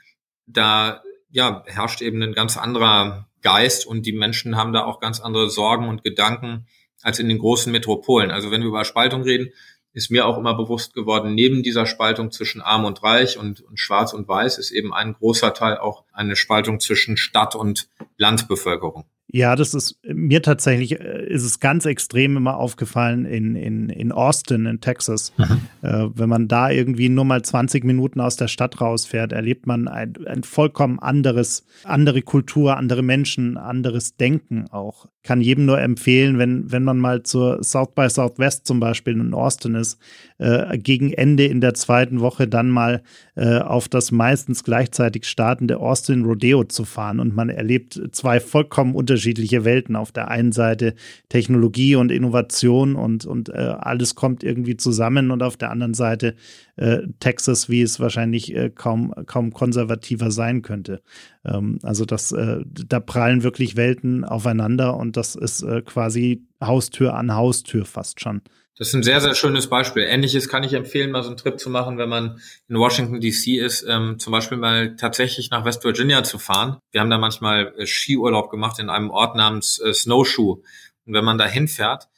[0.47, 5.21] da ja, herrscht eben ein ganz anderer Geist und die Menschen haben da auch ganz
[5.21, 6.67] andere Sorgen und Gedanken
[7.01, 8.33] als in den großen Metropolen.
[8.33, 9.53] Also wenn wir über Spaltung reden,
[9.93, 13.79] ist mir auch immer bewusst geworden, neben dieser Spaltung zwischen Arm und Reich und, und
[13.79, 19.05] Schwarz und Weiß ist eben ein großer Teil auch eine Spaltung zwischen Stadt und Landbevölkerung.
[19.37, 24.11] Ja, das ist mir tatsächlich äh, ist es ganz extrem immer aufgefallen in, in, in
[24.11, 25.35] Austin, in Texas.
[25.37, 25.61] Mhm.
[25.83, 29.89] Äh, wenn man da irgendwie nur mal 20 Minuten aus der Stadt rausfährt, erlebt man
[29.89, 35.07] ein, ein vollkommen anderes, andere Kultur, andere Menschen, anderes Denken auch.
[35.23, 39.35] Kann jedem nur empfehlen, wenn, wenn man mal zur South by Southwest zum Beispiel in
[39.35, 39.99] Austin ist,
[40.39, 43.03] äh, gegen Ende in der zweiten Woche dann mal
[43.35, 48.95] äh, auf das meistens gleichzeitig startende Austin Rodeo zu fahren und man erlebt zwei vollkommen
[48.95, 49.97] unterschiedliche unterschiedliche Welten.
[49.97, 50.95] Auf der einen Seite
[51.29, 56.35] Technologie und Innovation und, und äh, alles kommt irgendwie zusammen und auf der anderen Seite
[56.77, 61.03] äh, Texas, wie es wahrscheinlich äh, kaum, kaum konservativer sein könnte.
[61.45, 67.15] Ähm, also das, äh, da prallen wirklich Welten aufeinander und das ist äh, quasi Haustür
[67.15, 68.43] an Haustür fast schon.
[68.79, 70.03] Das ist ein sehr, sehr schönes Beispiel.
[70.03, 73.59] Ähnliches kann ich empfehlen, mal so einen Trip zu machen, wenn man in Washington DC
[73.59, 76.77] ist, ähm, zum Beispiel mal tatsächlich nach West Virginia zu fahren.
[76.93, 80.63] Wir haben da manchmal äh, Skiurlaub gemacht in einem Ort namens äh, Snowshoe.
[81.07, 82.09] Und wenn man da hinfährt,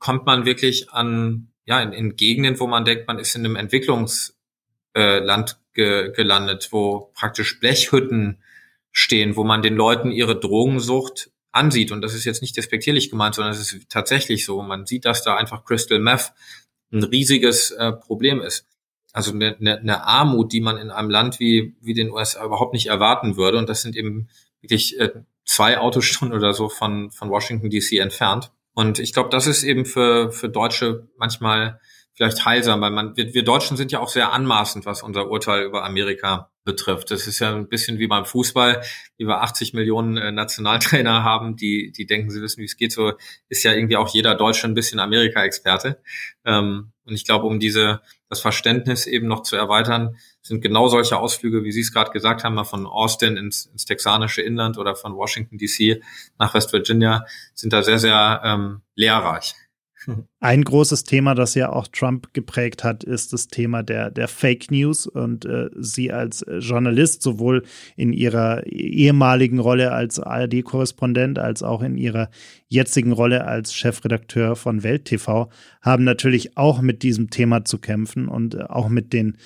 [0.00, 3.54] kommt man wirklich an, ja, in, in Gegenden, wo man denkt, man ist in einem
[3.54, 4.36] Entwicklungsland
[4.94, 8.42] äh, ge gelandet, wo praktisch Blechhütten
[8.90, 13.36] stehen, wo man den Leuten ihre Drogensucht ansieht, und das ist jetzt nicht despektierlich gemeint,
[13.36, 16.32] sondern es ist tatsächlich so, man sieht, dass da einfach Crystal Meth
[16.92, 18.66] ein riesiges äh, Problem ist.
[19.12, 22.74] Also eine, eine, eine Armut, die man in einem Land wie, wie den USA überhaupt
[22.74, 23.58] nicht erwarten würde.
[23.58, 24.28] Und das sind eben
[24.60, 25.10] wirklich äh,
[25.44, 28.50] zwei Autostunden oder so von, von Washington DC entfernt.
[28.72, 31.80] Und ich glaube, das ist eben für, für Deutsche manchmal
[32.14, 35.64] vielleicht heilsam, weil man, wir, wir Deutschen sind ja auch sehr anmaßend, was unser Urteil
[35.64, 37.10] über Amerika betrifft.
[37.10, 38.82] Das ist ja ein bisschen wie beim Fußball,
[39.18, 42.92] wie wir 80 Millionen äh, Nationaltrainer haben, die, die denken, sie wissen, wie es geht.
[42.92, 43.12] So
[43.48, 46.00] ist ja irgendwie auch jeder Deutsche ein bisschen Amerika-Experte.
[46.44, 51.18] Ähm, und ich glaube, um diese, das Verständnis eben noch zu erweitern, sind genau solche
[51.18, 54.94] Ausflüge, wie Sie es gerade gesagt haben, mal von Austin ins, ins texanische Inland oder
[54.94, 56.02] von Washington DC
[56.38, 59.54] nach West Virginia, sind da sehr, sehr ähm, lehrreich.
[60.40, 64.70] Ein großes Thema, das ja auch Trump geprägt hat, ist das Thema der, der Fake
[64.70, 65.06] News.
[65.06, 67.62] Und äh, Sie als äh, Journalist, sowohl
[67.96, 72.30] in Ihrer ehemaligen Rolle als ARD-Korrespondent als auch in Ihrer
[72.68, 78.28] jetzigen Rolle als Chefredakteur von Welt TV, haben natürlich auch mit diesem Thema zu kämpfen
[78.28, 79.38] und äh, auch mit den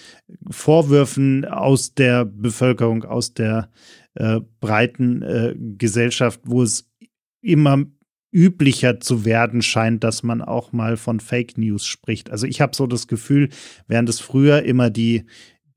[0.50, 3.70] Vorwürfen aus der Bevölkerung, aus der
[4.14, 6.90] äh, breiten äh, Gesellschaft, wo es
[7.40, 7.84] immer
[8.30, 12.30] üblicher zu werden scheint, dass man auch mal von Fake News spricht.
[12.30, 13.48] Also ich habe so das Gefühl,
[13.86, 15.24] während es früher immer die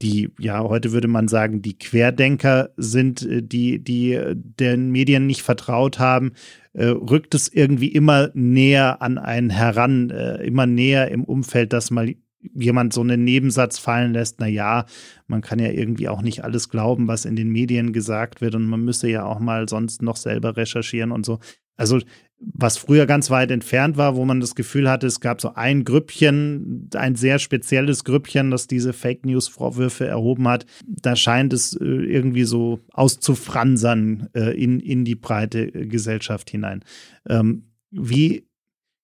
[0.01, 5.43] die, ja, heute würde man sagen, die Querdenker sind, äh, die, die den Medien nicht
[5.43, 6.31] vertraut haben,
[6.73, 11.91] äh, rückt es irgendwie immer näher an einen heran, äh, immer näher im Umfeld, dass
[11.91, 12.15] mal
[12.55, 14.85] jemand so einen Nebensatz fallen lässt, na ja,
[15.27, 18.65] man kann ja irgendwie auch nicht alles glauben, was in den Medien gesagt wird und
[18.65, 21.39] man müsse ja auch mal sonst noch selber recherchieren und so.
[21.77, 21.99] Also
[22.41, 25.83] was früher ganz weit entfernt war, wo man das Gefühl hatte, es gab so ein
[25.83, 30.65] Grüppchen, ein sehr spezielles Grüppchen, das diese Fake News Vorwürfe erhoben hat.
[30.87, 36.83] Da scheint es äh, irgendwie so auszufransern äh, in, in die breite Gesellschaft hinein.
[37.29, 38.47] Ähm, Wie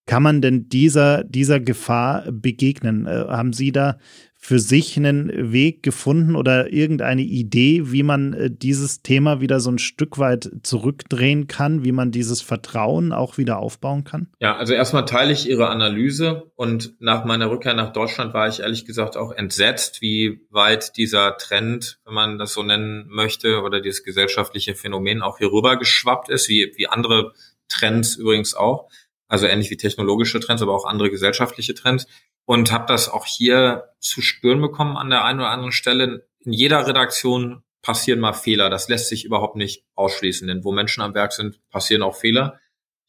[0.07, 3.05] kann man denn dieser, dieser Gefahr begegnen?
[3.05, 3.97] Äh, haben Sie da
[4.39, 9.71] für sich einen Weg gefunden oder irgendeine Idee, wie man äh, dieses Thema wieder so
[9.71, 14.27] ein Stück weit zurückdrehen kann, wie man dieses Vertrauen auch wieder aufbauen kann?
[14.39, 18.61] Ja, also erstmal teile ich Ihre Analyse und nach meiner Rückkehr nach Deutschland war ich
[18.61, 23.81] ehrlich gesagt auch entsetzt, wie weit dieser Trend, wenn man das so nennen möchte, oder
[23.81, 27.33] dieses gesellschaftliche Phänomen auch hier rüber geschwappt ist, wie, wie andere
[27.67, 28.89] Trends übrigens auch.
[29.27, 32.07] Also ähnlich wie technologische Trends, aber auch andere gesellschaftliche Trends.
[32.45, 36.27] Und habe das auch hier zu spüren bekommen an der einen oder anderen Stelle.
[36.39, 38.69] In jeder Redaktion passieren mal Fehler.
[38.69, 42.59] Das lässt sich überhaupt nicht ausschließen, denn wo Menschen am Werk sind, passieren auch Fehler.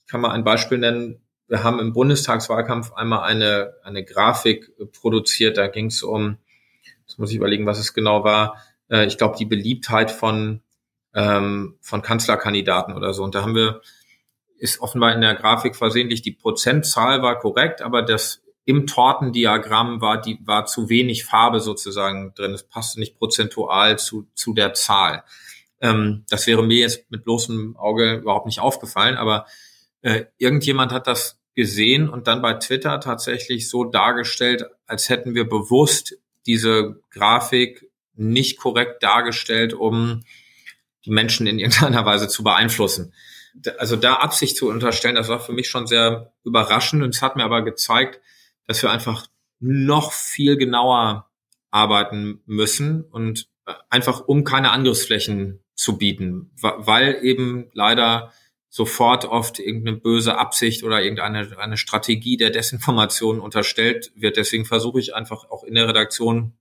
[0.00, 1.20] Ich kann mal ein Beispiel nennen.
[1.46, 5.56] Wir haben im Bundestagswahlkampf einmal eine, eine Grafik produziert.
[5.56, 6.38] Da ging es um,
[7.06, 8.62] jetzt muss ich überlegen, was es genau war.
[8.90, 10.62] Äh, ich glaube, die Beliebtheit von,
[11.14, 13.24] ähm, von Kanzlerkandidaten oder so.
[13.24, 13.80] Und da haben wir
[14.58, 20.20] ist offenbar in der Grafik versehentlich, die Prozentzahl war korrekt, aber das im Tortendiagramm war
[20.20, 22.52] die war zu wenig Farbe sozusagen drin.
[22.52, 25.24] Es passte nicht prozentual zu zu der Zahl.
[25.80, 29.46] Ähm, das wäre mir jetzt mit bloßem Auge überhaupt nicht aufgefallen, aber
[30.02, 35.48] äh, irgendjemand hat das gesehen und dann bei Twitter tatsächlich so dargestellt, als hätten wir
[35.48, 40.24] bewusst diese Grafik nicht korrekt dargestellt, um
[41.04, 43.14] die Menschen in irgendeiner Weise zu beeinflussen
[43.78, 47.36] also da Absicht zu unterstellen, das war für mich schon sehr überraschend und es hat
[47.36, 48.20] mir aber gezeigt,
[48.66, 49.26] dass wir einfach
[49.60, 51.30] noch viel genauer
[51.70, 58.32] arbeiten müssen und äh, einfach um keine Angriffsflächen zu bieten, weil eben leider
[58.68, 64.36] sofort oft irgendeine böse Absicht oder irgendeine eine Strategie der Desinformation unterstellt wird.
[64.36, 66.52] Deswegen versuche ich einfach auch in der Redaktion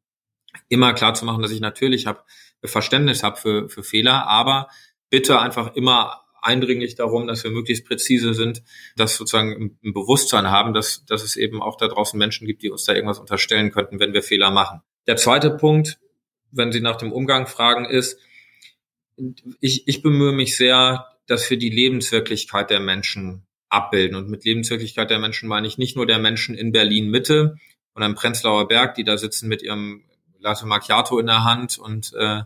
[0.70, 2.24] immer klar zu machen, dass ich natürlich habe
[2.64, 4.70] Verständnis habe für, für Fehler, aber
[5.10, 8.64] bitte einfach immer eindringlich darum, dass wir möglichst präzise sind,
[8.96, 12.70] das sozusagen im Bewusstsein haben, dass, dass es eben auch da draußen Menschen gibt, die
[12.70, 14.82] uns da irgendwas unterstellen könnten, wenn wir Fehler machen.
[15.08, 16.00] Der zweite Punkt,
[16.52, 18.20] wenn Sie nach dem Umgang fragen, ist,
[19.60, 24.16] ich, ich bemühe mich sehr, dass wir die Lebenswirklichkeit der Menschen abbilden.
[24.16, 27.58] Und mit Lebenswirklichkeit der Menschen meine ich nicht nur der Menschen in Berlin Mitte
[27.94, 30.04] und am Prenzlauer Berg, die da sitzen mit ihrem
[30.40, 32.44] Latte Macchiato in der Hand und äh,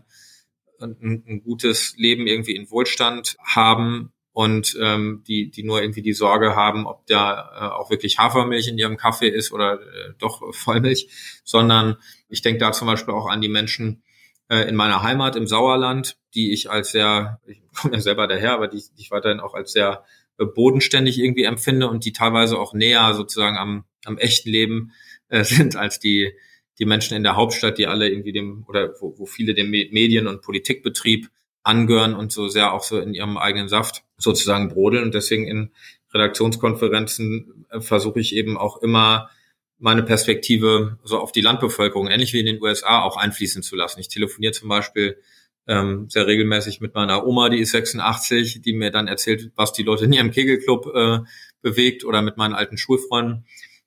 [0.82, 6.14] ein, ein gutes Leben irgendwie in Wohlstand haben und ähm, die, die nur irgendwie die
[6.14, 10.42] Sorge haben, ob da äh, auch wirklich Hafermilch in ihrem Kaffee ist oder äh, doch
[10.54, 11.08] Vollmilch,
[11.44, 11.96] sondern
[12.28, 14.02] ich denke da zum Beispiel auch an die Menschen
[14.48, 18.52] äh, in meiner Heimat im Sauerland, die ich als sehr, ich komme ja selber daher,
[18.52, 20.04] aber die, die ich weiterhin auch als sehr
[20.38, 24.92] äh, bodenständig irgendwie empfinde und die teilweise auch näher sozusagen am, am echten Leben
[25.28, 26.32] äh, sind als die
[26.78, 30.26] die Menschen in der Hauptstadt, die alle irgendwie dem oder wo, wo viele dem Medien-
[30.26, 31.28] und Politikbetrieb
[31.62, 35.04] angehören und so sehr auch so in ihrem eigenen Saft sozusagen brodeln.
[35.04, 35.70] Und deswegen in
[36.12, 39.30] Redaktionskonferenzen äh, versuche ich eben auch immer
[39.78, 44.00] meine Perspektive so auf die Landbevölkerung, ähnlich wie in den USA, auch einfließen zu lassen.
[44.00, 45.18] Ich telefoniere zum Beispiel
[45.66, 49.82] ähm, sehr regelmäßig mit meiner Oma, die ist 86, die mir dann erzählt, was die
[49.82, 51.18] Leute in ihrem Kegelclub äh,
[51.62, 53.44] bewegt oder mit meinen alten Schulfreunden.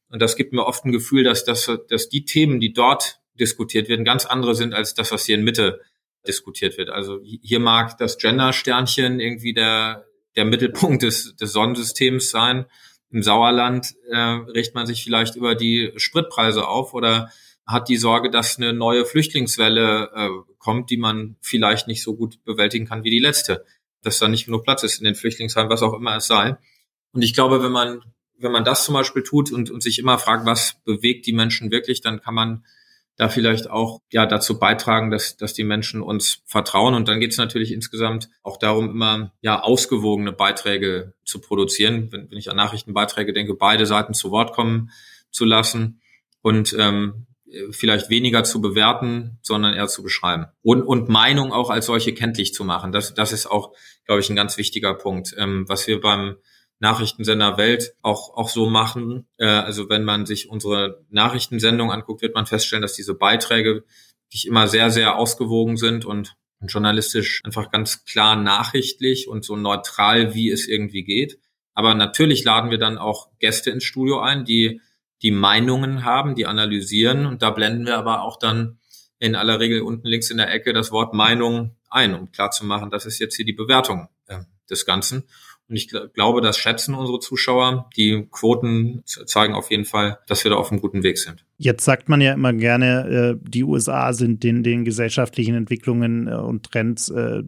[0.09, 3.89] Und das gibt mir oft ein Gefühl, dass, das, dass die Themen, die dort diskutiert
[3.89, 5.81] werden, ganz andere sind als das, was hier in Mitte
[6.27, 6.89] diskutiert wird.
[6.89, 12.65] Also hier mag das Gender-Sternchen irgendwie der, der Mittelpunkt des, des Sonnensystems sein.
[13.11, 17.31] Im Sauerland äh, richtet man sich vielleicht über die Spritpreise auf oder
[17.65, 22.43] hat die Sorge, dass eine neue Flüchtlingswelle äh, kommt, die man vielleicht nicht so gut
[22.43, 23.65] bewältigen kann wie die letzte.
[24.01, 26.57] Dass da nicht genug Platz ist in den Flüchtlingsheimen, was auch immer es sei.
[27.11, 28.01] Und ich glaube, wenn man
[28.37, 31.71] wenn man das zum Beispiel tut und, und sich immer fragt, was bewegt die Menschen
[31.71, 32.63] wirklich, dann kann man
[33.17, 36.93] da vielleicht auch ja dazu beitragen, dass, dass die Menschen uns vertrauen.
[36.93, 42.11] Und dann geht es natürlich insgesamt auch darum, immer ja ausgewogene Beiträge zu produzieren.
[42.11, 44.91] Wenn, wenn ich an Nachrichtenbeiträge denke, beide Seiten zu Wort kommen
[45.31, 46.01] zu lassen
[46.41, 47.27] und ähm,
[47.71, 50.47] vielleicht weniger zu bewerten, sondern eher zu beschreiben.
[50.61, 52.91] Und, und Meinung auch als solche kenntlich zu machen.
[52.91, 53.73] Das, das ist auch,
[54.05, 55.33] glaube ich, ein ganz wichtiger Punkt.
[55.37, 56.35] Ähm, was wir beim
[56.79, 59.27] Nachrichtensender Welt auch, auch so machen.
[59.37, 63.83] Äh, also wenn man sich unsere Nachrichtensendung anguckt, wird man feststellen, dass diese Beiträge
[64.31, 70.33] nicht immer sehr, sehr ausgewogen sind und journalistisch einfach ganz klar nachrichtlich und so neutral,
[70.33, 71.39] wie es irgendwie geht.
[71.73, 74.81] Aber natürlich laden wir dann auch Gäste ins Studio ein, die
[75.21, 78.79] die Meinungen haben, die analysieren und da blenden wir aber auch dann
[79.19, 83.05] in aller Regel unten links in der Ecke das Wort Meinung ein, um klarzumachen, das
[83.05, 85.23] ist jetzt hier die Bewertung äh, des Ganzen.
[85.67, 87.89] Und ich glaube, das schätzen unsere Zuschauer.
[87.97, 91.45] Die Quoten zeigen auf jeden Fall, dass wir da auf einem guten Weg sind.
[91.57, 96.35] Jetzt sagt man ja immer gerne, äh, die USA sind den, den gesellschaftlichen Entwicklungen äh,
[96.35, 97.41] und Trends äh,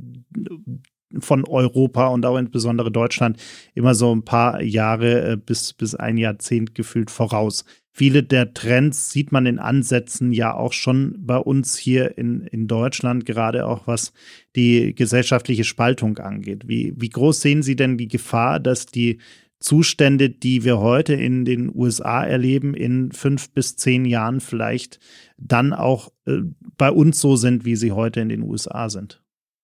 [1.20, 3.38] von Europa und auch insbesondere Deutschland
[3.74, 7.66] immer so ein paar Jahre äh, bis, bis ein Jahrzehnt gefühlt voraus.
[7.94, 12.68] Viele der Trends sieht man in Ansätzen ja auch schon bei uns hier in, in
[12.68, 14.14] Deutschland, gerade auch was
[14.56, 16.68] die gesellschaftliche Spaltung angeht.
[16.68, 19.20] Wie, wie groß sehen Sie denn die Gefahr, dass die
[19.60, 25.00] Zustände, die wir heute in den USA erleben, in fünf bis zehn Jahren vielleicht
[25.38, 26.42] dann auch äh,
[26.78, 29.24] bei uns so sind, wie sie heute in den USA sind?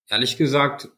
[0.10, 0.90] Ehrlich gesagt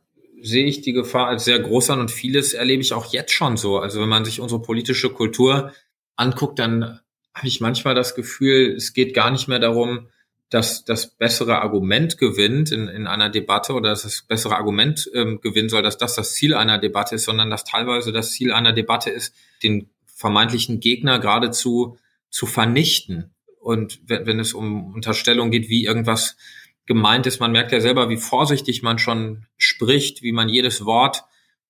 [0.46, 3.58] sehe ich die Gefahr als sehr groß an und vieles erlebe ich auch jetzt schon
[3.58, 3.80] so.
[3.80, 5.74] Also wenn man sich unsere politische Kultur
[6.16, 7.00] anguckt, dann
[7.34, 10.08] habe ich manchmal das Gefühl, es geht gar nicht mehr darum,
[10.50, 15.42] dass das bessere Argument gewinnt in, in einer Debatte oder dass das bessere Argument ähm,
[15.42, 18.72] gewinnen soll, dass das das Ziel einer Debatte ist, sondern dass teilweise das Ziel einer
[18.72, 21.98] Debatte ist, den vermeintlichen Gegner geradezu
[22.30, 23.34] zu vernichten.
[23.60, 26.38] Und wenn, wenn es um Unterstellungen geht, wie irgendwas
[26.86, 31.24] gemeint ist, man merkt ja selber, wie vorsichtig man schon spricht, wie man jedes Wort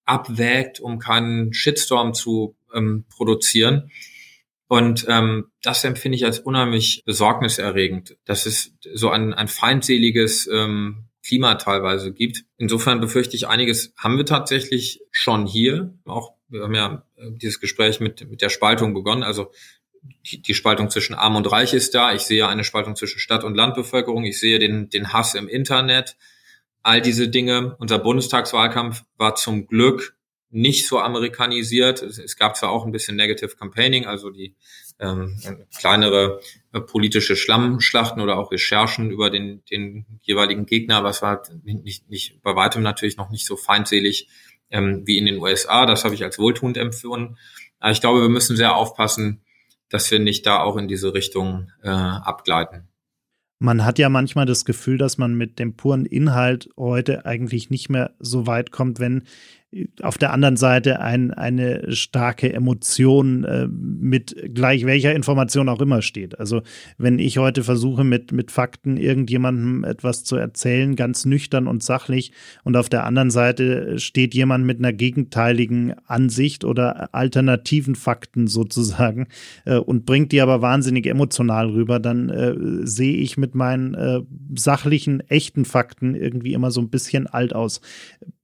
[0.06, 3.92] abwägt, um keinen Shitstorm zu ähm, produzieren.
[4.68, 11.06] Und ähm, das empfinde ich als unheimlich besorgniserregend, dass es so ein, ein feindseliges ähm,
[11.24, 12.46] Klima teilweise gibt.
[12.58, 15.94] Insofern befürchte ich, einiges haben wir tatsächlich schon hier.
[16.06, 19.24] Auch wir haben ja äh, dieses Gespräch mit, mit der Spaltung begonnen.
[19.24, 19.52] Also
[20.26, 22.14] die, die Spaltung zwischen Arm und Reich ist da.
[22.14, 24.26] Ich sehe eine Spaltung zwischen Stadt- und Landbevölkerung.
[24.26, 26.18] Ich sehe den, den Hass im Internet.
[26.84, 27.76] All diese Dinge.
[27.80, 30.16] Unser Bundestagswahlkampf war zum Glück
[30.50, 32.02] nicht so amerikanisiert.
[32.02, 34.56] Es, gab zwar auch ein bisschen Negative Campaigning, also die
[35.00, 35.38] ähm,
[35.78, 36.40] kleinere
[36.72, 42.10] äh, politische Schlammschlachten oder auch Recherchen über den, den jeweiligen Gegner, was war nicht, nicht,
[42.10, 44.30] nicht bei weitem natürlich noch nicht so feindselig
[44.70, 45.86] ähm, wie in den USA.
[45.86, 47.38] Das habe ich als wohltuend empfunden.
[47.80, 49.42] Aber ich glaube, wir müssen sehr aufpassen,
[49.90, 52.88] dass wir nicht da auch in diese Richtung äh, abgleiten.
[53.60, 57.90] Man hat ja manchmal das Gefühl, dass man mit dem puren Inhalt heute eigentlich nicht
[57.90, 59.24] mehr so weit kommt, wenn
[60.02, 66.02] auf der anderen Seite ein, eine starke Emotion äh, mit gleich welcher Information auch immer
[66.02, 66.40] steht.
[66.40, 66.62] Also
[66.98, 72.32] wenn ich heute versuche, mit, mit Fakten irgendjemandem etwas zu erzählen, ganz nüchtern und sachlich,
[72.64, 79.28] und auf der anderen Seite steht jemand mit einer gegenteiligen Ansicht oder alternativen Fakten sozusagen
[79.66, 84.22] äh, und bringt die aber wahnsinnig emotional rüber, dann äh, sehe ich mit meinen äh,
[84.56, 87.82] sachlichen, echten Fakten irgendwie immer so ein bisschen alt aus.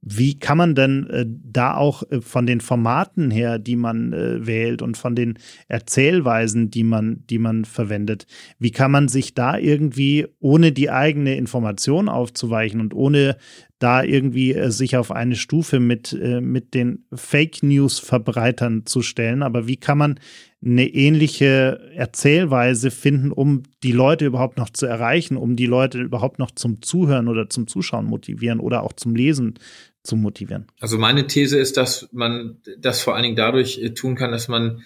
[0.03, 4.47] Wie kann man denn äh, da auch äh, von den Formaten her, die man äh,
[4.47, 5.37] wählt und von den
[5.67, 8.25] Erzählweisen, die man, die man verwendet,
[8.57, 13.37] wie kann man sich da irgendwie, ohne die eigene Information aufzuweichen und ohne
[13.77, 19.03] da irgendwie äh, sich auf eine Stufe mit, äh, mit den Fake News Verbreitern zu
[19.03, 20.19] stellen, aber wie kann man
[20.63, 26.37] eine ähnliche Erzählweise finden, um die Leute überhaupt noch zu erreichen, um die Leute überhaupt
[26.37, 29.55] noch zum Zuhören oder zum Zuschauen motivieren oder auch zum Lesen
[30.03, 30.67] zu motivieren?
[30.79, 34.47] Also meine These ist, dass man das vor allen Dingen dadurch äh, tun kann, dass
[34.47, 34.83] man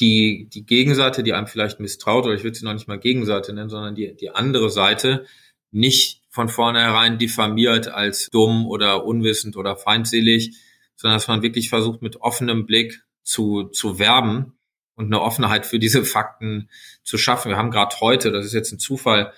[0.00, 3.52] die, die Gegenseite, die einem vielleicht misstraut, oder ich würde sie noch nicht mal Gegenseite
[3.52, 5.26] nennen, sondern die, die andere Seite
[5.70, 10.56] nicht von vornherein diffamiert als dumm oder unwissend oder feindselig,
[10.96, 14.54] sondern dass man wirklich versucht, mit offenem Blick zu, zu werben
[14.94, 16.68] und eine Offenheit für diese Fakten
[17.02, 17.50] zu schaffen.
[17.50, 19.32] Wir haben gerade heute, das ist jetzt ein Zufall,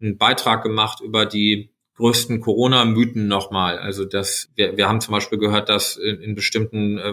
[0.00, 1.69] einen Beitrag gemacht über die
[2.00, 3.78] größten Corona-Mythen nochmal.
[3.78, 7.12] Also dass wir, wir haben zum Beispiel gehört, dass in, in bestimmten äh,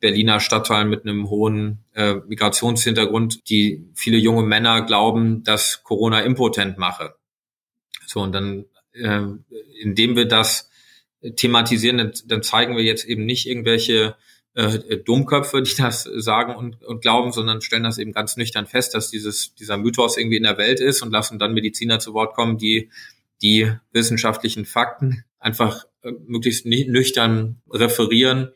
[0.00, 6.78] Berliner Stadtteilen mit einem hohen äh, Migrationshintergrund die viele junge Männer glauben, dass Corona impotent
[6.78, 7.16] mache.
[8.06, 9.22] So und dann, äh,
[9.82, 10.70] indem wir das
[11.36, 14.14] thematisieren, dann, dann zeigen wir jetzt eben nicht irgendwelche
[14.54, 18.94] äh, Dummköpfe, die das sagen und, und glauben, sondern stellen das eben ganz nüchtern fest,
[18.94, 22.34] dass dieses dieser Mythos irgendwie in der Welt ist und lassen dann Mediziner zu Wort
[22.34, 22.88] kommen, die
[23.42, 28.52] die wissenschaftlichen Fakten einfach äh, möglichst nüchtern referieren,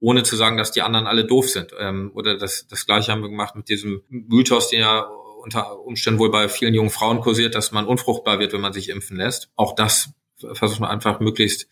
[0.00, 1.72] ohne zu sagen, dass die anderen alle doof sind.
[1.78, 6.18] Ähm, oder das, das gleiche haben wir gemacht mit diesem Mythos, den ja unter Umständen
[6.20, 9.50] wohl bei vielen jungen Frauen kursiert, dass man unfruchtbar wird, wenn man sich impfen lässt.
[9.56, 10.10] Auch das
[10.52, 11.68] versucht man einfach möglichst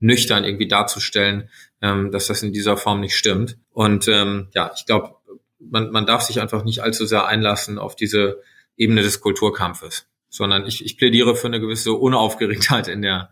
[0.00, 1.48] nüchtern irgendwie darzustellen,
[1.80, 3.58] ähm, dass das in dieser Form nicht stimmt.
[3.70, 5.14] Und ähm, ja, ich glaube,
[5.60, 8.42] man, man darf sich einfach nicht allzu sehr einlassen auf diese
[8.76, 13.30] Ebene des Kulturkampfes sondern ich, ich plädiere für eine gewisse Unaufgeregtheit in der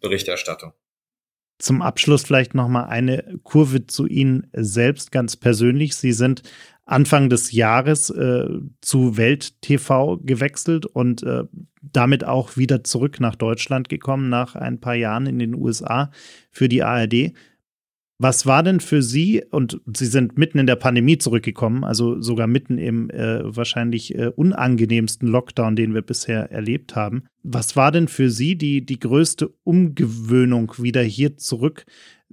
[0.00, 0.72] Berichterstattung.
[1.58, 5.96] Zum Abschluss vielleicht noch mal eine Kurve zu Ihnen selbst ganz persönlich.
[5.96, 6.42] Sie sind
[6.86, 8.46] Anfang des Jahres äh,
[8.80, 11.44] zu Welt TV gewechselt und äh,
[11.82, 16.10] damit auch wieder zurück nach Deutschland gekommen nach ein paar Jahren in den USA
[16.50, 17.32] für die ARD.
[18.20, 22.48] Was war denn für Sie, und Sie sind mitten in der Pandemie zurückgekommen, also sogar
[22.48, 27.22] mitten im äh, wahrscheinlich äh, unangenehmsten Lockdown, den wir bisher erlebt haben.
[27.44, 31.86] Was war denn für Sie die, die größte Umgewöhnung, wieder hier zurück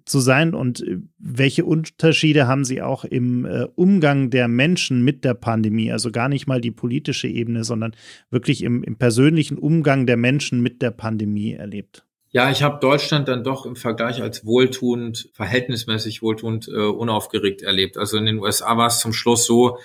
[0.06, 0.56] zu sein?
[0.56, 5.92] Und äh, welche Unterschiede haben Sie auch im äh, Umgang der Menschen mit der Pandemie?
[5.92, 7.96] Also gar nicht mal die politische Ebene, sondern
[8.32, 12.08] wirklich im, im persönlichen Umgang der Menschen mit der Pandemie erlebt?
[12.36, 17.98] Ja, ich habe Deutschland dann doch im Vergleich als wohltuend, verhältnismäßig wohltuend, äh, unaufgeregt erlebt.
[17.98, 19.80] Also in den USA war es zum Schluss so,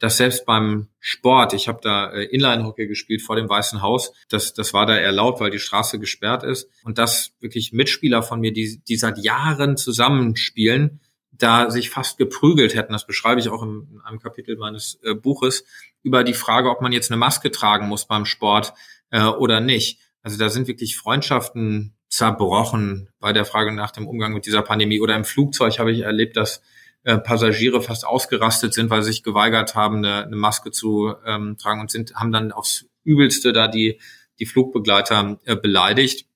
[0.00, 4.52] dass selbst beim Sport, ich habe da äh, Inline-Hockey gespielt vor dem Weißen Haus, das,
[4.52, 6.68] das war da erlaubt, weil die Straße gesperrt ist.
[6.82, 11.00] Und dass wirklich Mitspieler von mir, die, die seit Jahren zusammenspielen,
[11.32, 15.14] da sich fast geprügelt hätten, das beschreibe ich auch in, in einem Kapitel meines äh,
[15.14, 15.64] Buches,
[16.02, 18.74] über die Frage, ob man jetzt eine Maske tragen muss beim Sport
[19.08, 20.00] äh, oder nicht.
[20.24, 25.00] Also da sind wirklich Freundschaften zerbrochen bei der Frage nach dem Umgang mit dieser Pandemie.
[25.00, 26.62] Oder im Flugzeug habe ich erlebt, dass
[27.02, 31.58] äh, Passagiere fast ausgerastet sind, weil sie sich geweigert haben, eine, eine Maske zu ähm,
[31.58, 34.00] tragen und sind, haben dann aufs Übelste da die,
[34.38, 36.26] die Flugbegleiter äh, beleidigt.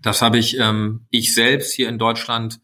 [0.00, 2.60] Das habe ich ähm, ich selbst hier in Deutschland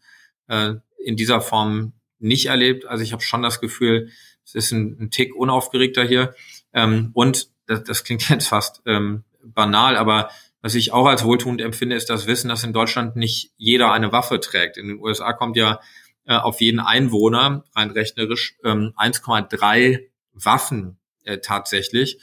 [0.47, 2.85] äh, in dieser Form nicht erlebt.
[2.85, 4.09] Also ich habe schon das Gefühl,
[4.43, 6.33] es ist ein, ein Tick unaufgeregter hier.
[6.73, 10.29] Ähm, und das, das klingt jetzt fast ähm, banal, aber
[10.61, 14.11] was ich auch als wohltuend empfinde, ist das Wissen, dass in Deutschland nicht jeder eine
[14.11, 14.77] Waffe trägt.
[14.77, 15.79] In den USA kommt ja
[16.25, 22.19] äh, auf jeden Einwohner rein rechnerisch ähm, 1,3 Waffen äh, tatsächlich.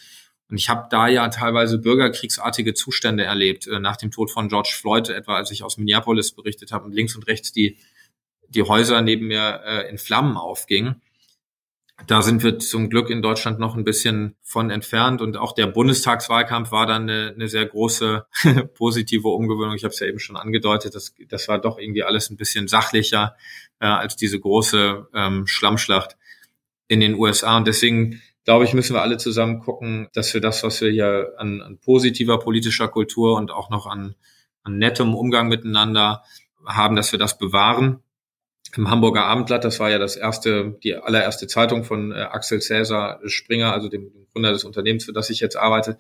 [0.49, 4.75] Und ich habe da ja teilweise bürgerkriegsartige Zustände erlebt, äh, nach dem Tod von George
[4.75, 7.79] Floyd, etwa als ich aus Minneapolis berichtet habe und links und rechts die,
[8.49, 11.03] die Häuser neben mir äh, in Flammen aufgingen.
[12.07, 15.67] Da sind wir zum Glück in Deutschland noch ein bisschen von entfernt und auch der
[15.67, 18.27] Bundestagswahlkampf war dann eine, eine sehr große
[18.75, 19.77] positive Umgewöhnung.
[19.77, 22.69] Ich habe es ja eben schon angedeutet, das, das war doch irgendwie alles ein bisschen
[22.69, 23.35] sachlicher
[23.81, 26.19] äh, als diese große ähm, Schlammschlacht
[26.87, 27.57] in den USA.
[27.57, 31.33] Und deswegen glaube ich, müssen wir alle zusammen gucken, dass wir das, was wir hier
[31.39, 34.15] an, an positiver politischer Kultur und auch noch an,
[34.63, 36.23] an nettem Umgang miteinander
[36.67, 38.03] haben, dass wir das bewahren
[38.77, 43.21] im Hamburger Abendblatt, das war ja das erste, die allererste Zeitung von äh, Axel Cäsar
[43.25, 45.99] Springer, also dem, dem Gründer des Unternehmens, für das ich jetzt arbeite.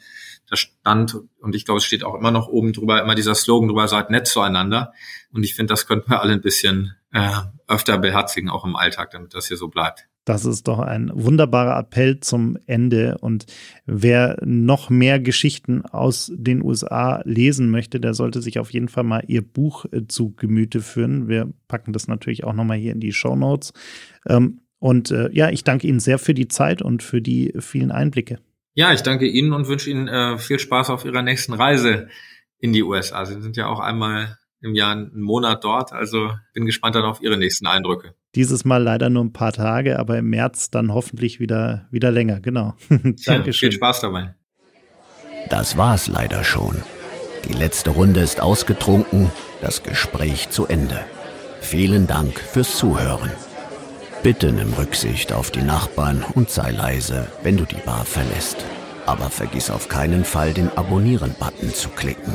[0.49, 3.69] Da stand, und ich glaube, es steht auch immer noch oben drüber, immer dieser Slogan
[3.69, 4.93] drüber, seid nett zueinander.
[5.33, 7.31] Und ich finde, das könnten wir alle ein bisschen äh,
[7.67, 10.07] öfter beherzigen, auch im Alltag, damit das hier so bleibt.
[10.27, 13.17] Das ist doch ein wunderbarer Appell zum Ende.
[13.21, 13.47] Und
[13.87, 19.05] wer noch mehr Geschichten aus den USA lesen möchte, der sollte sich auf jeden Fall
[19.05, 21.29] mal ihr Buch äh, zu Gemüte führen.
[21.29, 23.73] Wir packen das natürlich auch nochmal hier in die Show Notes.
[24.29, 27.93] Ähm, und äh, ja, ich danke Ihnen sehr für die Zeit und für die vielen
[27.93, 28.41] Einblicke.
[28.75, 32.09] Ja, ich danke Ihnen und wünsche Ihnen äh, viel Spaß auf Ihrer nächsten Reise
[32.59, 33.25] in die USA.
[33.27, 35.93] Sie sind ja auch einmal im Jahr einen Monat dort.
[35.93, 38.17] Also bin gespannt dann auf Ihre nächsten Eindrücke.
[38.37, 42.39] Dieses Mal leider nur ein paar Tage, aber im März dann hoffentlich wieder, wieder länger.
[42.41, 42.75] Genau.
[42.91, 43.45] Dankeschön.
[43.45, 44.35] Ja, viel Spaß dabei.
[45.49, 46.77] Das war's leider schon.
[47.49, 49.31] Die letzte Runde ist ausgetrunken,
[49.63, 51.01] das Gespräch zu Ende.
[51.61, 53.31] Vielen Dank fürs Zuhören.
[54.23, 58.59] Bitte nimm Rücksicht auf die Nachbarn und sei leise, wenn du die Bar verlässt.
[59.07, 62.35] Aber vergiss auf keinen Fall den Abonnieren-Button zu klicken.